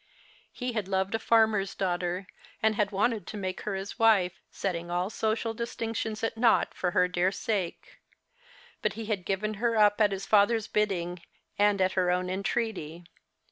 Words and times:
He 0.51 0.73
had 0.73 0.87
loved 0.87 1.13
a 1.13 1.19
farmer's 1.19 1.75
daughter, 1.75 2.25
and 2.63 2.73
had 2.73 2.89
wanted 2.91 3.27
to 3.27 3.37
make 3.37 3.61
her 3.61 3.75
his 3.75 3.99
wife, 3.99 4.41
setting 4.49 4.89
all 4.89 5.11
social 5.11 5.53
distinctions 5.53 6.23
at 6.23 6.35
nought 6.35 6.73
for 6.73 6.89
her 6.89 7.07
dear 7.07 7.31
sake. 7.31 7.99
But 8.81 8.93
he 8.93 9.05
had 9.05 9.25
given 9.25 9.53
her 9.61 9.75
up 9.77 10.01
at 10.01 10.11
his 10.11 10.25
father's 10.25 10.67
bidding, 10.67 11.21
and 11.59 11.79
at 11.79 11.91
her 11.91 12.09
own 12.09 12.31
entreaty. 12.31 13.03